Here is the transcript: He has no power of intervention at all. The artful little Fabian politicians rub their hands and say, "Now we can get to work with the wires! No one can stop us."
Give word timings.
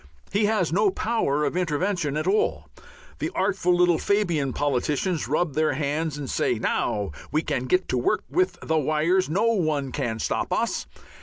He 0.31 0.45
has 0.45 0.73
no 0.73 0.89
power 0.89 1.45
of 1.45 1.55
intervention 1.55 2.17
at 2.17 2.25
all. 2.25 2.67
The 3.19 3.29
artful 3.35 3.75
little 3.77 3.99
Fabian 3.99 4.51
politicians 4.51 5.27
rub 5.27 5.53
their 5.53 5.73
hands 5.73 6.17
and 6.17 6.27
say, 6.27 6.55
"Now 6.55 7.11
we 7.31 7.43
can 7.43 7.65
get 7.65 7.87
to 7.89 7.99
work 7.99 8.23
with 8.27 8.57
the 8.63 8.79
wires! 8.79 9.29
No 9.29 9.53
one 9.53 9.91
can 9.91 10.17
stop 10.17 10.51
us." 10.51 10.87